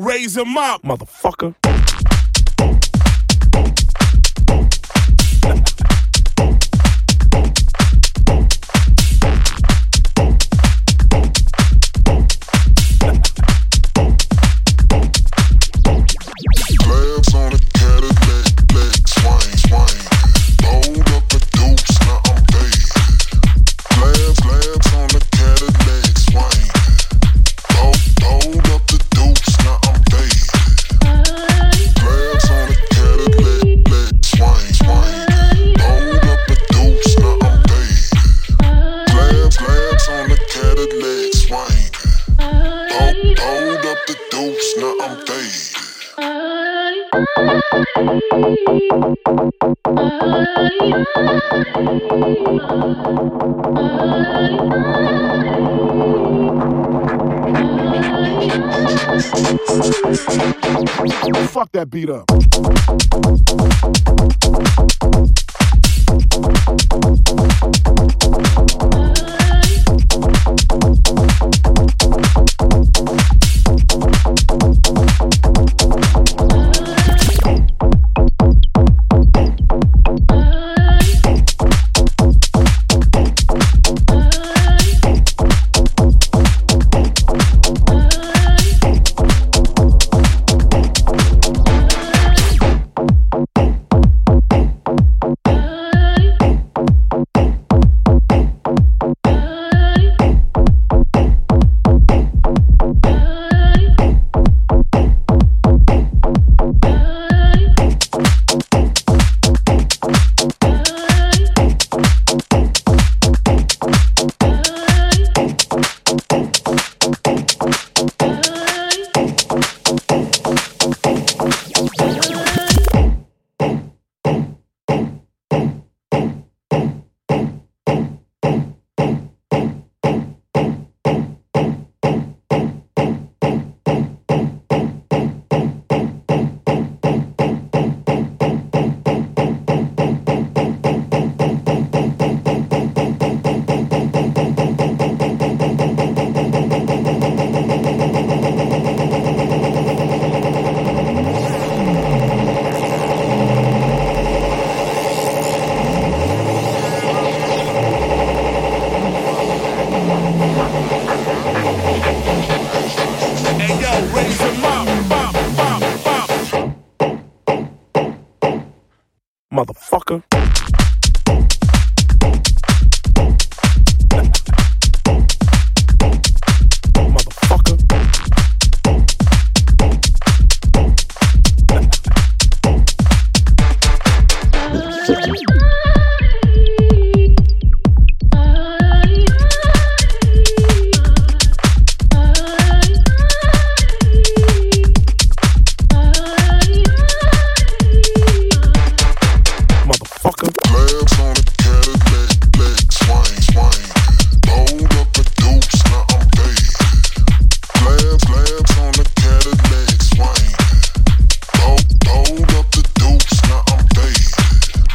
raise 0.00 0.36
him 0.36 0.56
up, 0.56 0.82
motherfucker. 0.82 1.71
Fuck 61.48 61.72
that 61.72 61.90
beat 61.90 62.08
up. 62.08 62.26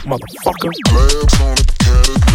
motherfucker. 0.07 0.71
Labs 0.93 1.41
on 1.41 1.57
it, 1.57 2.26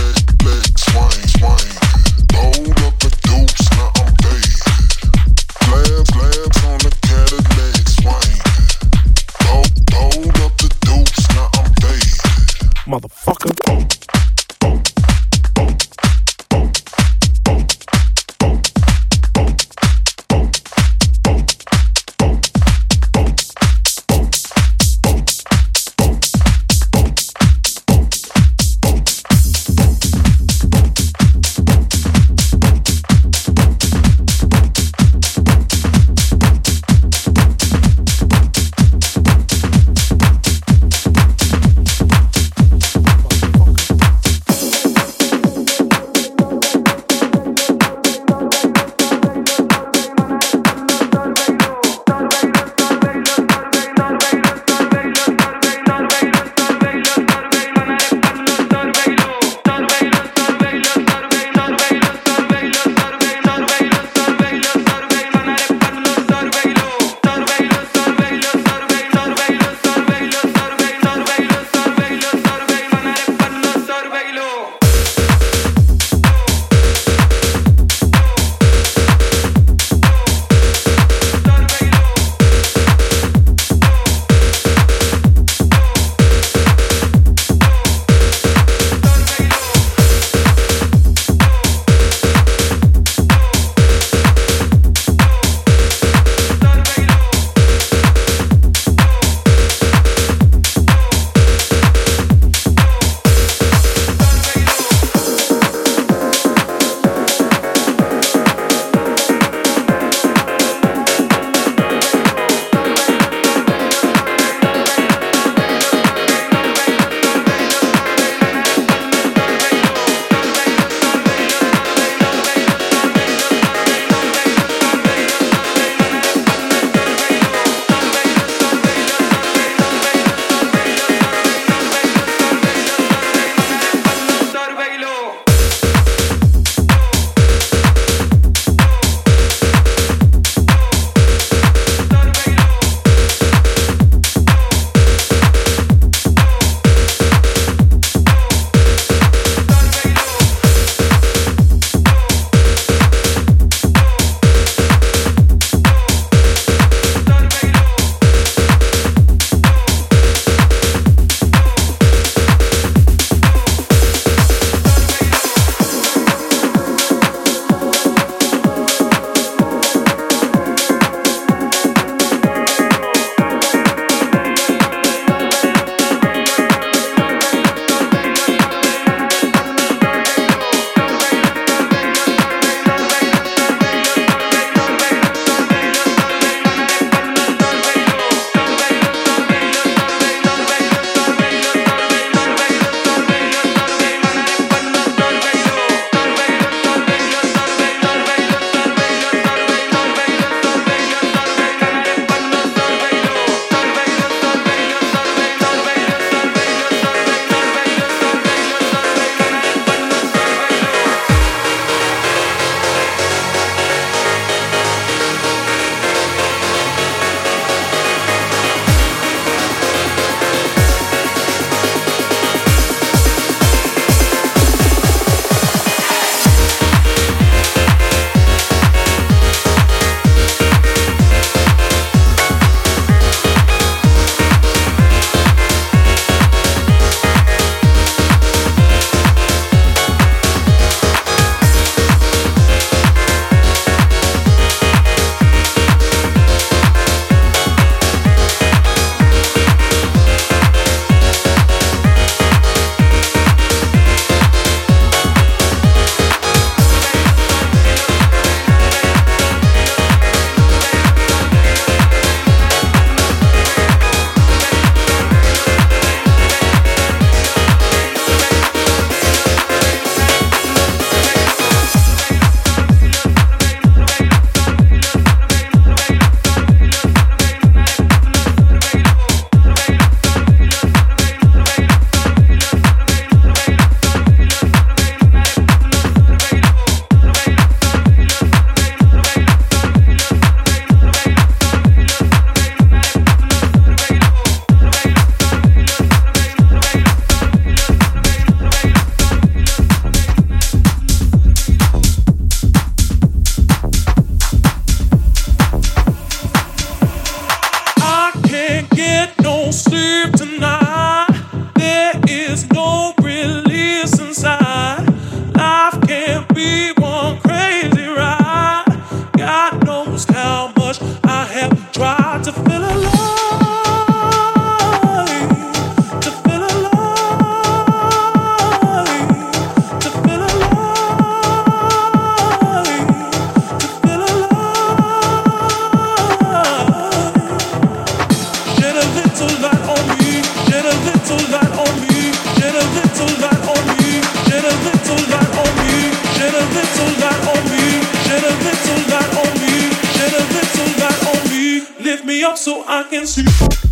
I 353.03 353.09
can 353.09 353.27
see. 353.27 353.92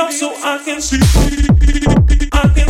up 0.00 0.12
so 0.12 0.34
I 0.42 0.62
can 0.64 0.80
see. 0.80 0.98
I 2.32 2.48
can 2.54 2.69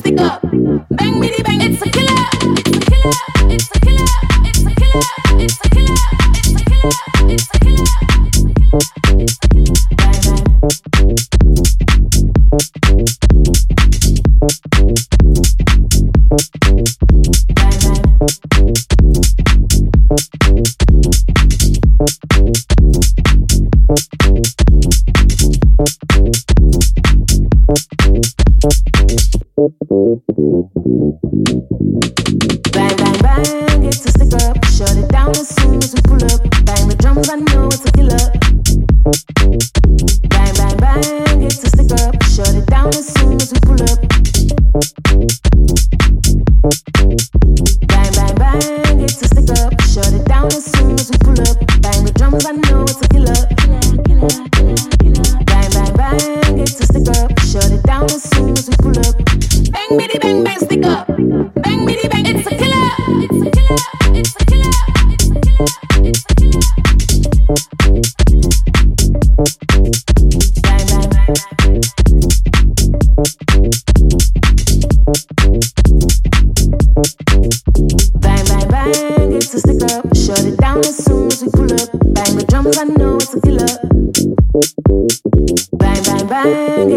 stick 0.00 0.18
up. 0.18 0.40
Bang, 0.42 1.20
bitty, 1.20 1.42
bang, 1.42 1.60
it's 1.60 1.82
a 1.82 1.90
killer. 1.90 2.26
It's 2.42 2.76
a 2.76 2.80
killer. 2.80 2.89